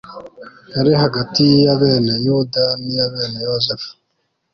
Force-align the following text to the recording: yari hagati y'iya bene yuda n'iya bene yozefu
yari 0.73 0.91
hagati 1.01 1.39
y'iya 1.49 1.73
bene 1.81 2.13
yuda 2.25 2.63
n'iya 2.83 3.07
bene 3.13 3.37
yozefu 3.47 3.89